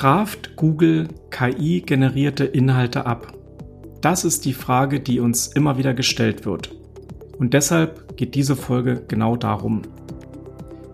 Straft 0.00 0.56
Google 0.56 1.08
KI-generierte 1.28 2.46
Inhalte 2.46 3.04
ab? 3.04 3.34
Das 4.00 4.24
ist 4.24 4.46
die 4.46 4.54
Frage, 4.54 4.98
die 4.98 5.20
uns 5.20 5.48
immer 5.48 5.76
wieder 5.76 5.92
gestellt 5.92 6.46
wird. 6.46 6.74
Und 7.36 7.52
deshalb 7.52 8.16
geht 8.16 8.34
diese 8.34 8.56
Folge 8.56 9.04
genau 9.08 9.36
darum. 9.36 9.82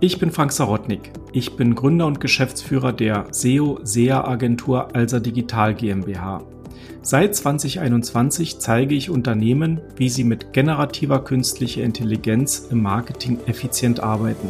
Ich 0.00 0.18
bin 0.18 0.32
Frank 0.32 0.50
Sarotnik. 0.50 1.12
Ich 1.32 1.54
bin 1.54 1.76
Gründer 1.76 2.08
und 2.08 2.20
Geschäftsführer 2.20 2.92
der 2.92 3.28
SEO-SEA-Agentur 3.30 4.96
Alsa 4.96 5.20
Digital 5.20 5.76
GmbH. 5.76 6.42
Seit 7.00 7.36
2021 7.36 8.58
zeige 8.58 8.96
ich 8.96 9.08
Unternehmen, 9.08 9.82
wie 9.94 10.08
sie 10.08 10.24
mit 10.24 10.52
generativer 10.52 11.22
künstlicher 11.22 11.84
Intelligenz 11.84 12.66
im 12.72 12.82
Marketing 12.82 13.38
effizient 13.46 14.00
arbeiten. 14.00 14.48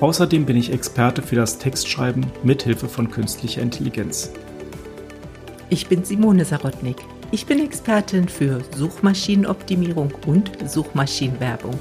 Außerdem 0.00 0.44
bin 0.44 0.56
ich 0.56 0.72
Experte 0.72 1.22
für 1.22 1.36
das 1.36 1.58
Textschreiben 1.58 2.26
mit 2.42 2.62
Hilfe 2.62 2.88
von 2.88 3.10
künstlicher 3.10 3.62
Intelligenz. 3.62 4.32
Ich 5.70 5.86
bin 5.86 6.04
Simone 6.04 6.44
Sarotnik. 6.44 6.96
Ich 7.30 7.46
bin 7.46 7.64
Expertin 7.64 8.28
für 8.28 8.60
Suchmaschinenoptimierung 8.76 10.12
und 10.26 10.52
Suchmaschinenwerbung. 10.68 11.78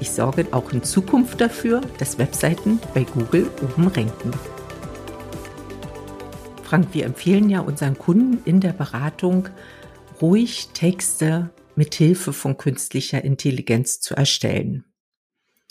Ich 0.00 0.10
sorge 0.10 0.46
auch 0.50 0.72
in 0.72 0.82
Zukunft 0.82 1.40
dafür, 1.40 1.80
dass 1.98 2.18
Webseiten 2.18 2.80
bei 2.92 3.04
Google 3.04 3.48
oben 3.62 3.88
ranken. 3.88 4.32
Frank, 6.64 6.88
wir 6.92 7.06
empfehlen 7.06 7.48
ja 7.48 7.60
unseren 7.60 7.96
Kunden 7.96 8.38
in 8.44 8.60
der 8.60 8.72
Beratung, 8.72 9.48
ruhig 10.20 10.70
Texte 10.74 11.50
mit 11.76 11.94
Hilfe 11.94 12.32
von 12.32 12.56
künstlicher 12.56 13.22
Intelligenz 13.24 14.00
zu 14.00 14.14
erstellen. 14.14 14.84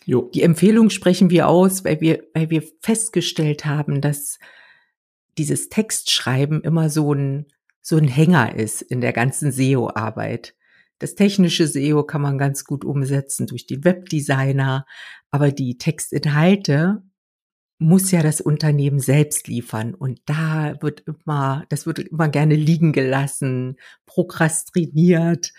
Jo. 0.05 0.29
Die 0.33 0.41
Empfehlung 0.41 0.89
sprechen 0.89 1.29
wir 1.29 1.47
aus, 1.47 1.85
weil 1.85 2.01
wir, 2.01 2.23
weil 2.33 2.49
wir 2.49 2.63
festgestellt 2.81 3.65
haben, 3.65 4.01
dass 4.01 4.39
dieses 5.37 5.69
Textschreiben 5.69 6.61
immer 6.61 6.89
so 6.89 7.13
ein, 7.13 7.47
so 7.81 7.97
ein 7.97 8.07
Hänger 8.07 8.55
ist 8.55 8.81
in 8.81 9.01
der 9.01 9.13
ganzen 9.13 9.51
SEO-Arbeit. 9.51 10.55
Das 10.99 11.15
technische 11.15 11.67
SEO 11.67 12.03
kann 12.03 12.21
man 12.21 12.37
ganz 12.37 12.65
gut 12.65 12.85
umsetzen 12.85 13.47
durch 13.47 13.65
die 13.65 13.83
Webdesigner, 13.83 14.85
aber 15.31 15.51
die 15.51 15.77
Textinhalte 15.77 17.03
muss 17.79 18.11
ja 18.11 18.21
das 18.23 18.39
Unternehmen 18.39 18.99
selbst 18.99 19.47
liefern 19.47 19.93
und 19.95 20.21
da 20.25 20.75
wird 20.81 21.03
immer, 21.05 21.65
das 21.69 21.85
wird 21.85 21.99
immer 21.99 22.29
gerne 22.29 22.55
liegen 22.55 22.93
gelassen, 22.93 23.77
prokrastiniert. 24.05 25.51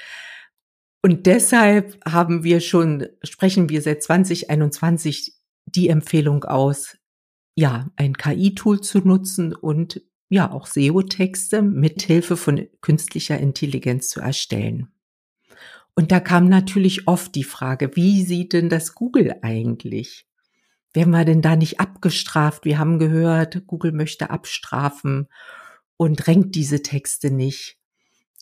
Und 1.05 1.27
deshalb 1.27 2.03
haben 2.07 2.45
wir 2.45 2.61
schon, 2.61 3.09
sprechen 3.23 3.69
wir 3.69 3.83
seit 3.83 4.03
2021 4.03 5.35
die 5.67 5.91
Empfehlung 5.91 6.45
aus, 6.45 6.97
ja, 7.55 7.91
ein 7.97 8.17
KI-Tool 8.17 8.81
zu 8.81 9.01
nutzen 9.01 9.55
und 9.55 10.01
ja, 10.31 10.51
auch 10.51 10.67
SEO-Texte 10.67 11.61
mit 11.61 12.01
Hilfe 12.01 12.39
von 12.39 12.67
künstlicher 12.81 13.39
Intelligenz 13.39 14.09
zu 14.09 14.23
erstellen. 14.23 14.95
Und 15.95 16.11
da 16.11 16.21
kam 16.21 16.49
natürlich 16.49 17.07
oft 17.07 17.35
die 17.35 17.45
Frage, 17.45 17.95
wie 17.97 18.23
sieht 18.23 18.55
denn 18.55 18.71
das 18.71 18.95
Google 18.95 19.35
eigentlich? 19.43 20.27
Werden 20.95 21.11
wir 21.11 21.27
denn 21.27 21.43
da 21.43 21.55
nicht 21.55 21.81
abgestraft? 21.81 22.65
Wir 22.65 22.79
haben 22.79 22.99
gehört, 22.99 23.67
Google 23.67 23.93
möchte 23.93 24.31
abstrafen 24.31 25.29
und 25.99 26.27
drängt 26.27 26.55
diese 26.55 26.81
Texte 26.81 27.31
nicht. 27.31 27.79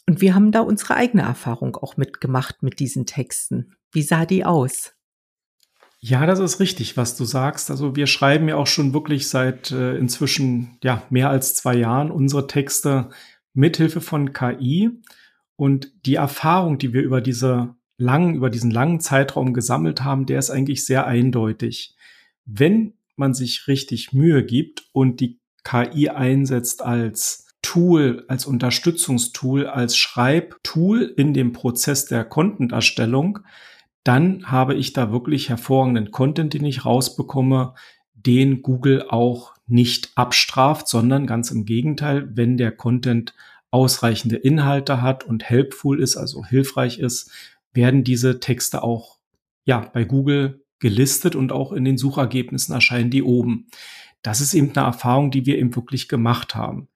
Und 0.08 0.20
wir 0.20 0.34
haben 0.34 0.52
da 0.52 0.60
unsere 0.60 0.94
eigene 0.94 1.22
Erfahrung 1.22 1.76
auch 1.76 1.96
mitgemacht 1.96 2.62
mit 2.62 2.80
diesen 2.80 3.06
Texten. 3.06 3.74
Wie 3.92 4.02
sah 4.02 4.26
die 4.26 4.44
aus? 4.44 4.94
Ja, 6.00 6.26
das 6.26 6.40
ist 6.40 6.58
richtig, 6.58 6.96
was 6.96 7.16
du 7.16 7.24
sagst. 7.24 7.70
Also 7.70 7.94
wir 7.94 8.08
schreiben 8.08 8.48
ja 8.48 8.56
auch 8.56 8.66
schon 8.66 8.92
wirklich 8.92 9.28
seit 9.28 9.70
äh, 9.70 9.96
inzwischen 9.96 10.76
ja 10.82 11.04
mehr 11.10 11.30
als 11.30 11.54
zwei 11.54 11.76
Jahren 11.76 12.10
unsere 12.10 12.48
Texte 12.48 13.10
mithilfe 13.54 14.00
von 14.00 14.32
KI. 14.32 14.90
Und 15.54 15.92
die 16.06 16.16
Erfahrung, 16.16 16.78
die 16.78 16.92
wir 16.92 17.02
über 17.02 17.20
diese 17.20 17.76
langen, 17.98 18.34
über 18.34 18.50
diesen 18.50 18.72
langen 18.72 18.98
Zeitraum 18.98 19.54
gesammelt 19.54 20.02
haben, 20.02 20.26
der 20.26 20.40
ist 20.40 20.50
eigentlich 20.50 20.84
sehr 20.84 21.06
eindeutig. 21.06 21.94
Wenn 22.44 22.94
man 23.14 23.32
sich 23.32 23.68
richtig 23.68 24.12
Mühe 24.12 24.44
gibt 24.44 24.84
und 24.90 25.20
die 25.20 25.38
KI 25.62 26.08
einsetzt 26.08 26.82
als 26.82 27.46
Tool, 27.62 28.24
als 28.28 28.44
Unterstützungstool, 28.44 29.66
als 29.66 29.96
Schreibtool 29.96 31.02
in 31.16 31.32
dem 31.32 31.52
Prozess 31.52 32.06
der 32.06 32.24
Content-Erstellung, 32.24 33.38
dann 34.04 34.50
habe 34.50 34.74
ich 34.74 34.92
da 34.92 35.12
wirklich 35.12 35.48
hervorragenden 35.48 36.10
Content, 36.10 36.54
den 36.54 36.64
ich 36.64 36.84
rausbekomme, 36.84 37.74
den 38.14 38.62
Google 38.62 39.06
auch 39.08 39.54
nicht 39.66 40.10
abstraft, 40.16 40.88
sondern 40.88 41.26
ganz 41.26 41.50
im 41.50 41.64
Gegenteil, 41.64 42.28
wenn 42.36 42.56
der 42.56 42.72
Content 42.72 43.34
ausreichende 43.70 44.36
Inhalte 44.36 45.00
hat 45.00 45.24
und 45.24 45.44
helpful 45.44 46.00
ist, 46.00 46.16
also 46.16 46.44
hilfreich 46.44 46.98
ist, 46.98 47.30
werden 47.72 48.04
diese 48.04 48.38
Texte 48.38 48.82
auch 48.82 49.18
ja 49.64 49.80
bei 49.92 50.04
Google 50.04 50.64
gelistet 50.78 51.36
und 51.36 51.52
auch 51.52 51.72
in 51.72 51.84
den 51.84 51.96
Suchergebnissen 51.96 52.74
erscheinen 52.74 53.10
die 53.10 53.22
oben. 53.22 53.68
Das 54.20 54.40
ist 54.40 54.52
eben 54.52 54.72
eine 54.74 54.86
Erfahrung, 54.86 55.30
die 55.30 55.46
wir 55.46 55.58
eben 55.58 55.74
wirklich 55.74 56.08
gemacht 56.08 56.54
haben. 56.54 56.88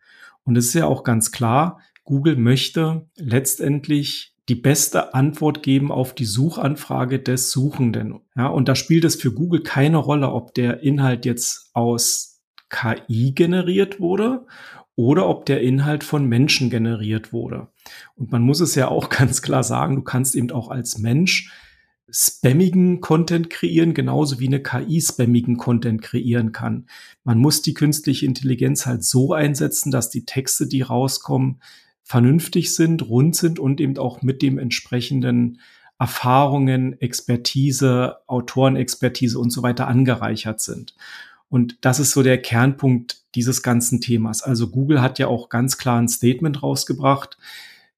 Und 0.47 0.57
es 0.57 0.67
ist 0.67 0.75
ja 0.75 0.87
auch 0.87 1.05
ganz 1.05 1.31
klar, 1.33 1.81
Google 2.05 2.37
möchte 2.37 3.07
letztendlich 3.17 4.33
die 4.49 4.55
beste 4.55 5.12
Antwort 5.12 5.62
geben 5.62 5.91
auf 5.91 6.15
die 6.15 6.25
Suchanfrage 6.25 7.19
des 7.19 7.51
Suchenden. 7.51 8.21
Ja, 8.37 8.47
und 8.47 8.69
da 8.69 8.77
spielt 8.77 9.05
es 9.05 9.17
für 9.17 9.33
Google 9.33 9.62
keine 9.62 9.97
Rolle, 9.99 10.31
ob 10.31 10.55
der 10.55 10.83
Inhalt 10.83 11.27
jetzt 11.27 11.71
aus 11.75 12.41
KI 12.71 13.33
generiert 13.33 14.01
wurde 14.01 14.47
oder 14.95 15.29
ob 15.29 15.47
der 15.47 15.61
Inhalt 15.62 16.05
von 16.05 16.27
Menschen 16.27 16.71
generiert 16.71 17.33
wurde. 17.33 17.69
Und 18.15 18.31
man 18.31 18.43
muss 18.43 18.61
es 18.61 18.77
ja 18.77 18.89
auch 18.89 19.09
ganz 19.11 19.43
klar 19.43 19.65
sagen, 19.65 19.97
du 19.97 20.03
kannst 20.03 20.37
eben 20.37 20.53
auch 20.53 20.69
als 20.71 20.99
Mensch 20.99 21.51
spammigen 22.09 23.00
Content 23.00 23.50
kreieren, 23.50 23.94
genauso 23.94 24.39
wie 24.39 24.47
eine 24.47 24.62
KI 24.62 25.00
spammigen 25.00 25.56
Content 25.56 26.03
kreieren 26.03 26.53
kann. 26.53 26.87
Man 27.25 27.39
muss 27.39 27.62
die 27.62 27.75
künstliche 27.75 28.27
Intelligenz 28.27 28.87
halt 28.87 29.05
so 29.05 29.33
einsetzen, 29.33 29.91
dass 29.91 30.11
die 30.11 30.25
Texte, 30.25 30.66
die 30.66 30.83
rauskommen, 30.83 31.61
vernünftig 32.03 32.75
sind, 32.75 33.09
rund 33.09 33.34
sind 33.34 33.59
und 33.59 33.81
eben 33.81 33.99
auch 33.99 34.22
mit 34.22 34.41
dem 34.41 34.59
entsprechenden 34.59 35.61
Erfahrungen, 35.99 37.00
Expertise, 37.00 38.16
Autorenexpertise 38.28 39.39
und 39.39 39.50
so 39.50 39.62
weiter 39.62 39.89
angereichert 39.89 40.61
sind. 40.61 40.95
Und 41.49 41.78
das 41.81 41.99
ist 41.99 42.12
so 42.12 42.22
der 42.22 42.41
Kernpunkt 42.41 43.22
dieses 43.34 43.62
ganzen 43.62 44.00
Themas. 44.00 44.43
Also 44.43 44.69
Google 44.69 45.00
hat 45.00 45.19
ja 45.19 45.27
auch 45.28 45.49
ganz 45.49 45.78
klar 45.78 46.00
ein 46.00 46.09
Statement 46.09 46.62
rausgebracht. 46.62 47.39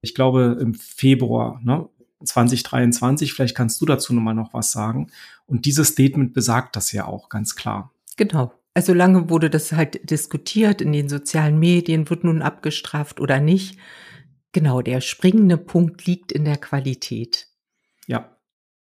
Ich 0.00 0.14
glaube 0.14 0.58
im 0.60 0.74
Februar, 0.74 1.60
ne, 1.62 1.88
2023. 2.24 3.32
Vielleicht 3.32 3.56
kannst 3.56 3.80
du 3.80 3.86
dazu 3.86 4.12
nochmal 4.12 4.34
noch 4.34 4.54
was 4.54 4.72
sagen. 4.72 5.08
Und 5.46 5.64
dieses 5.64 5.88
Statement 5.88 6.34
besagt 6.34 6.76
das 6.76 6.92
ja 6.92 7.06
auch 7.06 7.28
ganz 7.28 7.56
klar. 7.56 7.92
Genau. 8.16 8.52
Also 8.74 8.94
lange 8.94 9.28
wurde 9.28 9.50
das 9.50 9.72
halt 9.72 10.08
diskutiert 10.08 10.80
in 10.80 10.92
den 10.92 11.08
sozialen 11.08 11.58
Medien, 11.58 12.08
wird 12.10 12.24
nun 12.24 12.42
abgestraft 12.42 13.20
oder 13.20 13.40
nicht. 13.40 13.78
Genau, 14.52 14.82
der 14.82 15.00
springende 15.00 15.56
Punkt 15.56 16.06
liegt 16.06 16.32
in 16.32 16.44
der 16.44 16.58
Qualität. 16.58 17.48
Ja. 18.06 18.36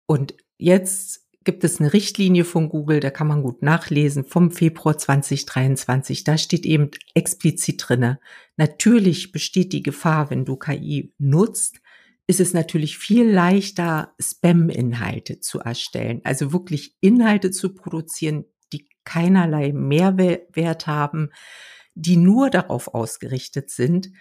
Und 0.06 0.34
jetzt 0.58 1.22
gibt 1.44 1.64
es 1.64 1.80
eine 1.80 1.92
Richtlinie 1.94 2.46
von 2.46 2.70
Google, 2.70 3.00
da 3.00 3.10
kann 3.10 3.28
man 3.28 3.42
gut 3.42 3.64
nachlesen, 3.64 4.24
vom 4.24 4.52
Februar 4.52 4.98
2023. 4.98 6.24
Da 6.24 6.38
steht 6.38 6.66
eben 6.66 6.92
explizit 7.14 7.84
drinne. 7.88 8.20
Natürlich 8.58 9.32
besteht 9.32 9.74
die 9.74 9.84
Gefahr, 9.84 10.30
wenn 10.30 10.46
du 10.46 10.56
KI 10.56 11.14
nutzt, 11.18 11.82
ist 12.28 12.40
es 12.40 12.54
natürlich 12.54 12.98
viel 12.98 13.30
leichter, 13.30 14.14
Spam-Inhalte 14.20 15.40
zu 15.40 15.60
erstellen. 15.60 16.22
Also 16.24 16.54
wirklich 16.54 16.96
Inhalte 17.02 17.52
zu 17.52 17.74
produzieren, 17.74 18.46
die 18.72 18.88
keinerlei 19.04 19.74
Mehrwert 19.74 20.88
haben, 20.88 21.30
die 21.94 22.18
nur 22.18 22.50
darauf 22.50 22.94
ausgerichtet 22.94 23.70
sind, 23.70 24.12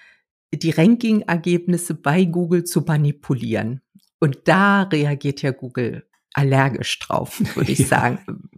die 0.52 0.70
Ranking-Ergebnisse 0.70 1.94
bei 1.94 2.24
Google 2.24 2.64
zu 2.64 2.80
manipulieren. 2.80 3.82
Und 4.18 4.48
da 4.48 4.82
reagiert 4.82 5.42
ja 5.42 5.52
Google 5.52 6.06
allergisch 6.34 6.98
drauf, 6.98 7.40
würde 7.54 7.72
ich 7.72 7.86
sagen. 7.88 8.50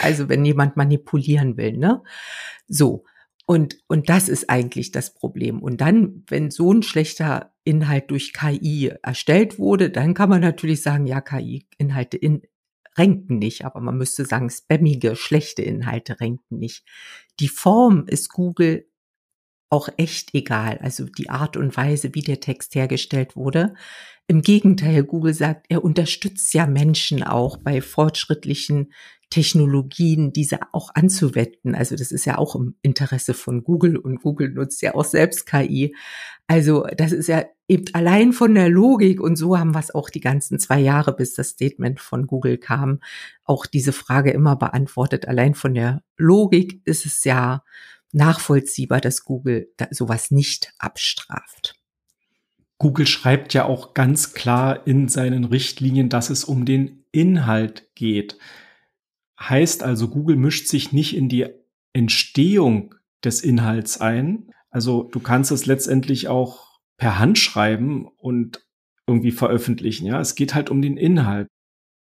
Also 0.00 0.28
wenn 0.28 0.44
jemand 0.44 0.76
manipulieren 0.76 1.56
will, 1.56 1.76
ne? 1.76 2.02
So. 2.68 3.04
Und, 3.46 3.78
und 3.86 4.08
das 4.08 4.28
ist 4.28 4.50
eigentlich 4.50 4.90
das 4.90 5.14
Problem. 5.14 5.62
Und 5.62 5.80
dann, 5.80 6.24
wenn 6.26 6.50
so 6.50 6.72
ein 6.72 6.82
schlechter 6.82 7.54
Inhalt 7.62 8.10
durch 8.10 8.32
KI 8.32 8.92
erstellt 9.02 9.58
wurde, 9.58 9.90
dann 9.90 10.14
kann 10.14 10.28
man 10.28 10.40
natürlich 10.40 10.82
sagen, 10.82 11.06
ja, 11.06 11.20
KI-Inhalte 11.20 12.16
in, 12.16 12.42
renken 12.98 13.38
nicht, 13.38 13.64
aber 13.64 13.80
man 13.80 13.96
müsste 13.96 14.24
sagen, 14.24 14.50
spammige, 14.50 15.14
schlechte 15.14 15.62
Inhalte 15.62 16.20
renken 16.20 16.58
nicht. 16.58 16.84
Die 17.38 17.48
Form 17.48 18.06
ist 18.08 18.30
Google 18.30 18.88
auch 19.68 19.88
echt 19.96 20.34
egal, 20.34 20.78
also 20.78 21.06
die 21.06 21.28
Art 21.28 21.56
und 21.56 21.76
Weise, 21.76 22.14
wie 22.14 22.22
der 22.22 22.40
Text 22.40 22.74
hergestellt 22.74 23.36
wurde. 23.36 23.74
Im 24.28 24.42
Gegenteil, 24.42 25.04
Google 25.04 25.34
sagt, 25.34 25.66
er 25.68 25.84
unterstützt 25.84 26.52
ja 26.54 26.66
Menschen 26.66 27.22
auch 27.22 27.58
bei 27.58 27.80
fortschrittlichen 27.80 28.92
Technologien, 29.30 30.32
diese 30.32 30.60
auch 30.72 30.94
anzuwenden. 30.94 31.74
Also 31.74 31.96
das 31.96 32.12
ist 32.12 32.24
ja 32.24 32.38
auch 32.38 32.54
im 32.54 32.76
Interesse 32.82 33.34
von 33.34 33.64
Google 33.64 33.96
und 33.96 34.22
Google 34.22 34.50
nutzt 34.50 34.82
ja 34.82 34.94
auch 34.94 35.04
selbst 35.04 35.46
KI. 35.46 35.94
Also 36.46 36.86
das 36.96 37.12
ist 37.12 37.26
ja 37.26 37.44
eben 37.66 37.86
allein 37.92 38.32
von 38.32 38.54
der 38.54 38.68
Logik 38.68 39.20
und 39.20 39.36
so 39.36 39.58
haben 39.58 39.74
wir 39.74 39.80
es 39.80 39.92
auch 39.92 40.10
die 40.10 40.20
ganzen 40.20 40.60
zwei 40.60 40.78
Jahre, 40.78 41.14
bis 41.14 41.34
das 41.34 41.50
Statement 41.50 42.00
von 42.00 42.28
Google 42.28 42.58
kam, 42.58 43.00
auch 43.44 43.66
diese 43.66 43.92
Frage 43.92 44.30
immer 44.30 44.54
beantwortet. 44.54 45.26
Allein 45.26 45.54
von 45.54 45.74
der 45.74 46.02
Logik 46.16 46.80
ist 46.84 47.04
es 47.04 47.24
ja 47.24 47.64
nachvollziehbar, 48.12 49.00
dass 49.00 49.24
Google 49.24 49.68
sowas 49.90 50.30
nicht 50.30 50.72
abstraft. 50.78 51.74
Google 52.78 53.06
schreibt 53.06 53.54
ja 53.54 53.64
auch 53.64 53.94
ganz 53.94 54.34
klar 54.34 54.86
in 54.86 55.08
seinen 55.08 55.44
Richtlinien, 55.44 56.08
dass 56.08 56.30
es 56.30 56.44
um 56.44 56.64
den 56.64 57.04
Inhalt 57.10 57.88
geht. 57.94 58.38
Heißt 59.38 59.82
also, 59.82 60.08
Google 60.08 60.36
mischt 60.36 60.68
sich 60.68 60.92
nicht 60.92 61.16
in 61.16 61.28
die 61.28 61.46
Entstehung 61.92 62.94
des 63.24 63.42
Inhalts 63.42 64.00
ein. 64.00 64.50
Also 64.70 65.04
du 65.04 65.20
kannst 65.20 65.50
es 65.50 65.66
letztendlich 65.66 66.28
auch 66.28 66.78
per 66.96 67.18
Hand 67.18 67.38
schreiben 67.38 68.08
und 68.18 68.66
irgendwie 69.06 69.32
veröffentlichen. 69.32 70.06
Ja, 70.06 70.20
es 70.20 70.34
geht 70.34 70.54
halt 70.54 70.70
um 70.70 70.82
den 70.82 70.96
Inhalt. 70.96 71.48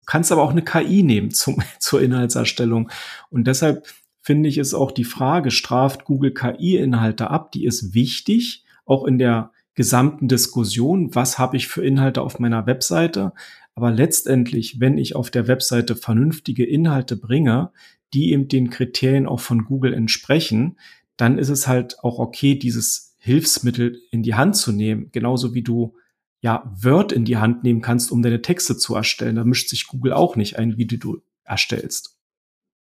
Du 0.02 0.06
kannst 0.06 0.32
aber 0.32 0.44
auch 0.44 0.52
eine 0.52 0.64
KI 0.64 1.04
nehmen 1.04 1.32
zum, 1.32 1.62
zur 1.80 2.02
Inhaltserstellung. 2.02 2.90
Und 3.30 3.48
deshalb 3.48 3.88
finde 4.22 4.50
ich 4.50 4.58
es 4.58 4.74
auch 4.74 4.92
die 4.92 5.04
Frage, 5.04 5.52
straft 5.52 6.06
Google 6.06 6.34
KI-Inhalte 6.34 7.30
ab? 7.30 7.52
Die 7.52 7.66
ist 7.66 7.94
wichtig, 7.94 8.66
auch 8.86 9.06
in 9.06 9.18
der 9.18 9.52
gesamten 9.76 10.28
Diskussion. 10.28 11.14
Was 11.16 11.40
habe 11.40 11.58
ich 11.58 11.68
für 11.68 11.86
Inhalte 11.86 12.22
auf 12.22 12.40
meiner 12.40 12.66
Webseite? 12.66 13.34
Aber 13.76 13.92
letztendlich, 13.92 14.80
wenn 14.80 14.98
ich 14.98 15.16
auf 15.16 15.32
der 15.32 15.48
Webseite 15.48 15.96
vernünftige 15.96 16.66
Inhalte 16.66 17.16
bringe, 17.16 17.72
die 18.14 18.32
eben 18.32 18.48
den 18.48 18.70
Kriterien 18.70 19.26
auch 19.26 19.40
von 19.40 19.66
Google 19.66 19.94
entsprechen, 19.94 20.78
dann 21.18 21.38
ist 21.38 21.50
es 21.50 21.68
halt 21.68 22.00
auch 22.04 22.20
okay, 22.20 22.56
dieses 22.56 23.16
Hilfsmittel 23.18 24.02
in 24.12 24.22
die 24.22 24.36
Hand 24.36 24.56
zu 24.56 24.72
nehmen. 24.72 25.10
Genauso 25.12 25.54
wie 25.54 25.64
du 25.64 25.96
ja 26.42 26.72
Word 26.82 27.12
in 27.12 27.26
die 27.26 27.38
Hand 27.38 27.64
nehmen 27.64 27.82
kannst, 27.82 28.12
um 28.12 28.22
deine 28.22 28.42
Texte 28.42 28.78
zu 28.78 28.96
erstellen. 28.96 29.38
Da 29.38 29.44
mischt 29.44 29.70
sich 29.70 29.88
Google 29.88 30.14
auch 30.14 30.36
nicht 30.36 30.60
ein, 30.60 30.78
wie 30.78 30.86
du 30.86 31.22
erstellst. 31.44 32.18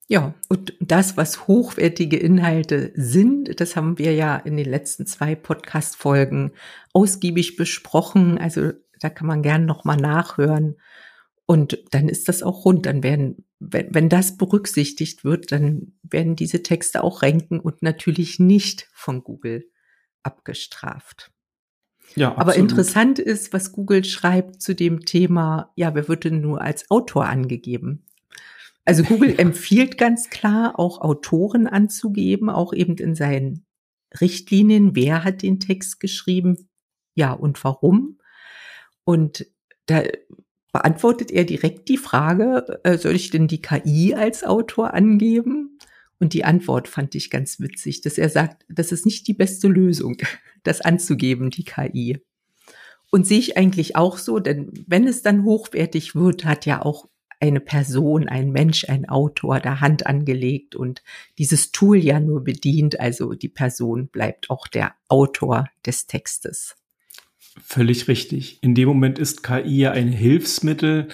Ja, 0.07 0.33
und 0.49 0.73
das, 0.81 1.15
was 1.15 1.47
hochwertige 1.47 2.17
Inhalte 2.17 2.91
sind, 2.95 3.61
das 3.61 3.77
haben 3.77 3.97
wir 3.97 4.13
ja 4.13 4.35
in 4.35 4.57
den 4.57 4.69
letzten 4.69 5.05
zwei 5.05 5.35
Podcast-Folgen 5.35 6.51
ausgiebig 6.91 7.55
besprochen. 7.55 8.37
Also 8.37 8.71
da 9.01 9.09
kann 9.09 9.27
man 9.27 9.41
gern 9.41 9.65
nochmal 9.65 9.97
nachhören. 9.97 10.77
Und 11.45 11.83
dann 11.91 12.07
ist 12.07 12.29
das 12.29 12.43
auch 12.43 12.63
rund. 12.63 12.85
Dann 12.85 13.03
werden, 13.03 13.45
wenn, 13.59 13.93
wenn 13.93 14.07
das 14.07 14.37
berücksichtigt 14.37 15.25
wird, 15.25 15.51
dann 15.51 15.93
werden 16.03 16.37
diese 16.37 16.63
Texte 16.63 17.03
auch 17.03 17.23
ranken 17.23 17.59
und 17.59 17.81
natürlich 17.81 18.39
nicht 18.39 18.87
von 18.93 19.23
Google 19.23 19.65
abgestraft. 20.23 21.31
Ja, 22.15 22.29
absolut. 22.29 22.41
Aber 22.41 22.55
interessant 22.55 23.19
ist, 23.19 23.53
was 23.53 23.71
Google 23.71 24.03
schreibt 24.03 24.61
zu 24.61 24.75
dem 24.75 25.05
Thema, 25.05 25.71
ja, 25.75 25.95
wer 25.95 26.07
wird 26.07 26.23
denn 26.25 26.41
nur 26.41 26.61
als 26.61 26.89
Autor 26.91 27.25
angegeben? 27.25 28.05
Also 28.85 29.03
Google 29.03 29.35
empfiehlt 29.37 29.97
ganz 29.97 30.29
klar, 30.29 30.79
auch 30.79 31.01
Autoren 31.01 31.67
anzugeben, 31.67 32.49
auch 32.49 32.73
eben 32.73 32.97
in 32.97 33.15
seinen 33.15 33.65
Richtlinien, 34.19 34.95
wer 34.95 35.23
hat 35.23 35.41
den 35.41 35.59
Text 35.59 35.99
geschrieben, 35.99 36.69
ja, 37.15 37.33
und 37.33 37.63
warum. 37.63 38.17
Und 39.03 39.47
da 39.85 40.03
beantwortet 40.71 41.31
er 41.31 41.43
direkt 41.43 41.89
die 41.89 41.97
Frage, 41.97 42.79
äh, 42.83 42.97
soll 42.97 43.15
ich 43.15 43.29
denn 43.29 43.47
die 43.47 43.61
KI 43.61 44.13
als 44.15 44.43
Autor 44.43 44.93
angeben? 44.93 45.77
Und 46.19 46.33
die 46.33 46.45
Antwort 46.45 46.87
fand 46.87 47.15
ich 47.15 47.29
ganz 47.29 47.59
witzig, 47.59 48.01
dass 48.01 48.17
er 48.17 48.29
sagt, 48.29 48.65
das 48.69 48.91
ist 48.91 49.05
nicht 49.05 49.27
die 49.27 49.33
beste 49.33 49.67
Lösung, 49.67 50.17
das 50.63 50.81
anzugeben, 50.81 51.49
die 51.49 51.63
KI. 51.63 52.19
Und 53.11 53.27
sehe 53.27 53.39
ich 53.39 53.57
eigentlich 53.57 53.97
auch 53.97 54.17
so, 54.17 54.39
denn 54.39 54.71
wenn 54.87 55.07
es 55.07 55.21
dann 55.21 55.43
hochwertig 55.43 56.15
wird, 56.15 56.45
hat 56.45 56.65
ja 56.65 56.81
auch 56.81 57.09
eine 57.41 57.59
Person, 57.59 58.29
ein 58.29 58.51
Mensch, 58.51 58.87
ein 58.87 59.09
Autor 59.09 59.59
da 59.59 59.81
Hand 59.81 60.05
angelegt 60.05 60.75
und 60.75 61.01
dieses 61.39 61.71
Tool 61.71 61.97
ja 61.97 62.19
nur 62.19 62.43
bedient. 62.43 62.99
Also 62.99 63.33
die 63.33 63.49
Person 63.49 64.07
bleibt 64.07 64.49
auch 64.49 64.67
der 64.67 64.93
Autor 65.09 65.67
des 65.85 66.05
Textes. 66.05 66.75
Völlig 67.59 68.07
richtig. 68.07 68.61
In 68.61 68.75
dem 68.75 68.87
Moment 68.87 69.19
ist 69.19 69.43
KI 69.43 69.77
ja 69.77 69.91
ein 69.91 70.07
Hilfsmittel, 70.07 71.09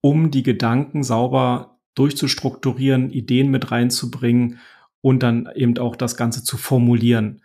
um 0.00 0.30
die 0.30 0.42
Gedanken 0.42 1.04
sauber 1.04 1.78
durchzustrukturieren, 1.94 3.10
Ideen 3.10 3.50
mit 3.50 3.70
reinzubringen 3.70 4.58
und 5.00 5.22
dann 5.22 5.48
eben 5.54 5.78
auch 5.78 5.96
das 5.96 6.16
Ganze 6.16 6.42
zu 6.42 6.56
formulieren. 6.56 7.42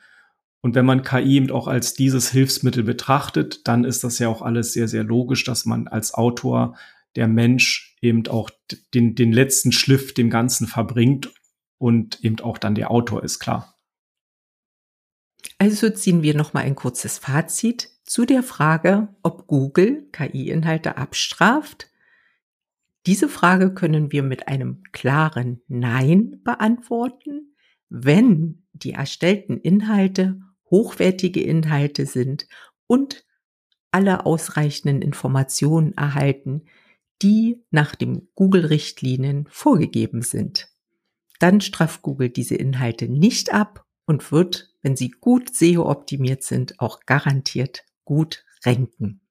Und 0.61 0.75
wenn 0.75 0.85
man 0.85 1.03
KI 1.03 1.37
eben 1.37 1.51
auch 1.51 1.67
als 1.67 1.93
dieses 1.93 2.31
Hilfsmittel 2.31 2.83
betrachtet, 2.83 3.67
dann 3.67 3.83
ist 3.83 4.03
das 4.03 4.19
ja 4.19 4.27
auch 4.29 4.41
alles 4.41 4.73
sehr, 4.73 4.87
sehr 4.87 5.03
logisch, 5.03 5.43
dass 5.43 5.65
man 5.65 5.87
als 5.87 6.13
Autor 6.13 6.75
der 7.15 7.27
Mensch 7.27 7.95
eben 8.01 8.27
auch 8.27 8.49
den, 8.93 9.15
den 9.15 9.33
letzten 9.33 9.71
Schliff 9.71 10.13
dem 10.13 10.29
Ganzen 10.29 10.67
verbringt 10.67 11.31
und 11.77 12.23
eben 12.23 12.39
auch 12.39 12.57
dann 12.57 12.75
der 12.75 12.91
Autor 12.91 13.23
ist, 13.23 13.39
klar. 13.39 13.75
Also 15.57 15.89
ziehen 15.89 16.23
wir 16.23 16.35
nochmal 16.35 16.63
ein 16.63 16.75
kurzes 16.75 17.17
Fazit 17.17 17.90
zu 18.03 18.25
der 18.25 18.43
Frage, 18.43 19.09
ob 19.23 19.47
Google 19.47 20.07
KI-Inhalte 20.11 20.97
abstraft. 20.97 21.89
Diese 23.05 23.29
Frage 23.29 23.73
können 23.73 24.11
wir 24.11 24.23
mit 24.23 24.47
einem 24.47 24.83
klaren 24.91 25.61
Nein 25.67 26.41
beantworten, 26.43 27.55
wenn 27.89 28.63
die 28.73 28.93
erstellten 28.93 29.57
Inhalte 29.57 30.39
hochwertige 30.69 31.41
Inhalte 31.41 32.05
sind 32.05 32.47
und 32.87 33.25
alle 33.91 34.25
ausreichenden 34.25 35.01
Informationen 35.01 35.93
erhalten, 35.93 36.63
die 37.21 37.63
nach 37.69 37.95
den 37.95 38.29
Google-Richtlinien 38.35 39.47
vorgegeben 39.49 40.21
sind. 40.21 40.69
Dann 41.39 41.61
straft 41.61 42.01
Google 42.01 42.29
diese 42.29 42.55
Inhalte 42.55 43.09
nicht 43.09 43.53
ab 43.53 43.85
und 44.05 44.31
wird, 44.31 44.73
wenn 44.81 44.95
sie 44.95 45.11
gut 45.11 45.53
SEO-optimiert 45.53 46.43
sind, 46.43 46.79
auch 46.79 47.01
garantiert 47.05 47.83
gut 48.11 48.43
ranken. 48.65 49.21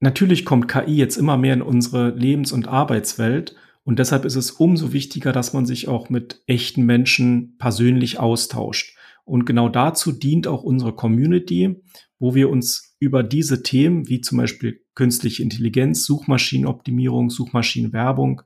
Natürlich 0.00 0.44
kommt 0.44 0.66
KI 0.66 0.96
jetzt 0.96 1.16
immer 1.16 1.36
mehr 1.36 1.54
in 1.54 1.62
unsere 1.62 2.10
Lebens- 2.10 2.50
und 2.50 2.66
Arbeitswelt 2.66 3.54
und 3.84 4.00
deshalb 4.00 4.24
ist 4.24 4.34
es 4.34 4.50
umso 4.50 4.92
wichtiger, 4.92 5.30
dass 5.30 5.52
man 5.52 5.64
sich 5.64 5.86
auch 5.86 6.10
mit 6.10 6.42
echten 6.48 6.84
Menschen 6.84 7.56
persönlich 7.58 8.18
austauscht. 8.18 8.96
Und 9.24 9.44
genau 9.44 9.68
dazu 9.68 10.10
dient 10.10 10.48
auch 10.48 10.64
unsere 10.64 10.92
Community, 10.92 11.80
wo 12.18 12.34
wir 12.34 12.50
uns 12.50 12.96
über 12.98 13.22
diese 13.22 13.62
Themen 13.62 14.08
wie 14.08 14.20
zum 14.20 14.38
Beispiel 14.38 14.84
künstliche 14.96 15.44
Intelligenz, 15.44 16.04
Suchmaschinenoptimierung, 16.04 17.30
Suchmaschinenwerbung 17.30 18.42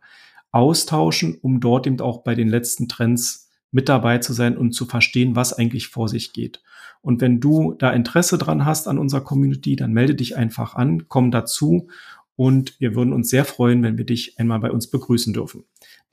austauschen, 0.50 1.38
um 1.40 1.60
dort 1.60 1.86
eben 1.86 2.00
auch 2.00 2.22
bei 2.22 2.34
den 2.34 2.48
letzten 2.48 2.86
Trends 2.86 3.48
mit 3.70 3.88
dabei 3.88 4.18
zu 4.18 4.34
sein 4.34 4.58
und 4.58 4.72
zu 4.72 4.84
verstehen, 4.84 5.36
was 5.36 5.54
eigentlich 5.54 5.88
vor 5.88 6.08
sich 6.08 6.34
geht. 6.34 6.60
Und 7.02 7.20
wenn 7.20 7.40
du 7.40 7.74
da 7.78 7.90
Interesse 7.92 8.36
dran 8.38 8.64
hast 8.64 8.88
an 8.88 8.98
unserer 8.98 9.22
Community, 9.22 9.76
dann 9.76 9.92
melde 9.92 10.14
dich 10.14 10.36
einfach 10.36 10.74
an, 10.74 11.08
komm 11.08 11.30
dazu 11.30 11.88
und 12.36 12.80
wir 12.80 12.94
würden 12.94 13.12
uns 13.12 13.28
sehr 13.28 13.44
freuen, 13.44 13.82
wenn 13.82 13.98
wir 13.98 14.06
dich 14.06 14.38
einmal 14.38 14.60
bei 14.60 14.70
uns 14.70 14.86
begrüßen 14.86 15.32
dürfen. 15.32 15.64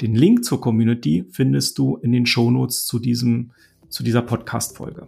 Den 0.02 0.14
Link 0.14 0.44
zur 0.44 0.60
Community 0.60 1.26
findest 1.32 1.78
du 1.78 1.96
in 1.96 2.12
den 2.12 2.26
Shownotes 2.26 2.86
zu 2.86 3.00
diesem, 3.00 3.52
zu 3.88 4.04
dieser 4.04 4.22
Podcast-Folge. 4.22 5.08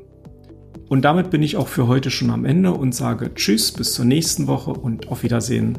Und 0.88 1.03
damit 1.03 1.29
bin 1.29 1.43
ich 1.43 1.57
auch 1.57 1.67
für 1.67 1.88
heute 1.88 2.09
schon 2.09 2.29
am 2.29 2.45
Ende 2.45 2.74
und 2.74 2.95
sage 2.95 3.33
Tschüss, 3.33 3.71
bis 3.71 3.93
zur 3.93 4.05
nächsten 4.05 4.48
Woche 4.48 4.71
und 4.71 5.09
auf 5.09 5.24
Wiedersehen. 5.24 5.77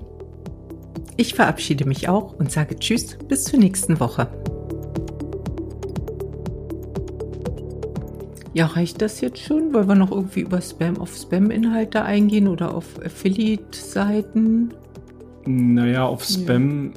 Ich 1.17 1.35
verabschiede 1.35 1.87
mich 1.87 2.09
auch 2.09 2.35
und 2.35 2.53
sage 2.53 2.79
Tschüss, 2.79 3.19
bis 3.27 3.45
zur 3.45 3.59
nächsten 3.59 3.99
Woche. 3.99 4.29
Ja, 8.53 8.67
reicht 8.67 9.01
das 9.01 9.21
jetzt 9.21 9.41
schon? 9.41 9.73
Wollen 9.73 9.89
wir 9.89 9.95
noch 9.95 10.11
irgendwie 10.11 10.41
über 10.41 10.61
Spam 10.61 10.99
auf 10.99 11.17
Spam-Inhalte 11.17 12.03
eingehen 12.03 12.49
oder 12.49 12.75
auf 12.75 12.87
Affiliate-Seiten? 13.05 14.75
Naja, 15.47 16.05
auf 16.05 16.25
Spam. 16.25 16.93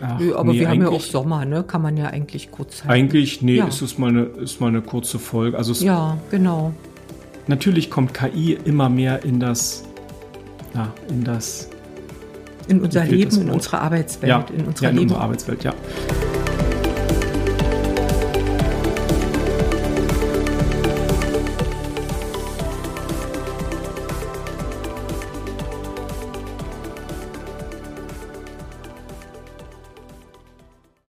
Ja. 0.00 0.06
Ach, 0.06 0.18
Nö, 0.18 0.34
aber 0.34 0.52
nee, 0.52 0.60
wir 0.60 0.68
haben 0.68 0.82
ja 0.82 0.88
auch 0.88 1.00
Sommer, 1.00 1.44
ne? 1.44 1.62
Kann 1.62 1.80
man 1.80 1.96
ja 1.96 2.06
eigentlich 2.06 2.50
kurz 2.50 2.84
halten. 2.84 2.90
Eigentlich, 2.90 3.42
nee, 3.42 3.56
ja. 3.56 3.66
ist 3.66 3.80
es 3.80 3.96
mal 3.96 4.08
eine, 4.08 4.22
ist 4.22 4.60
mal 4.60 4.68
eine 4.68 4.82
kurze 4.82 5.18
Folge. 5.18 5.56
Also 5.56 5.72
ja, 5.84 6.18
genau 6.30 6.72
natürlich 7.46 7.90
kommt 7.90 8.14
KI 8.14 8.58
immer 8.64 8.88
mehr 8.88 9.24
in 9.24 9.40
das, 9.40 9.84
ja, 10.74 10.92
in 11.08 11.24
das 11.24 11.68
in 12.68 12.80
unser 12.80 13.04
Leben, 13.04 13.40
in 13.40 13.50
unsere 13.50 13.80
Arbeitswelt, 13.80 14.30
ja, 14.30 14.46
in 14.56 14.64
unserer 14.64 14.86
ja, 14.86 14.90
in 14.90 14.98
unsere 15.00 15.20
Arbeitswelt, 15.20 15.64
ja. 15.64 15.74